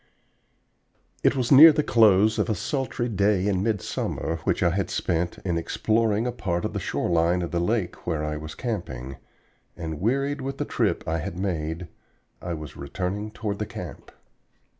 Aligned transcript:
IT 1.21 1.35
was 1.35 1.51
near 1.51 1.71
the 1.71 1.83
close 1.83 2.39
of 2.39 2.49
a 2.49 2.55
sultry 2.55 3.07
day 3.07 3.45
in 3.47 3.61
midsummer, 3.61 4.37
which 4.45 4.63
I 4.63 4.71
had 4.71 4.89
spent 4.89 5.37
in 5.45 5.59
exploring 5.59 6.25
a 6.25 6.31
part 6.31 6.65
of 6.65 6.73
the 6.73 6.79
shore 6.79 7.07
line 7.11 7.43
of 7.43 7.51
the 7.51 7.59
lake 7.59 8.07
where 8.07 8.23
I 8.25 8.35
was 8.35 8.55
camping, 8.55 9.17
and 9.77 10.01
wearied 10.01 10.41
with 10.41 10.57
the 10.57 10.65
trip 10.65 11.03
I 11.07 11.19
had 11.19 11.37
made, 11.37 11.87
I 12.41 12.55
was 12.55 12.75
returning 12.75 13.29
toward 13.29 13.59
the 13.59 13.67
camp. 13.67 14.11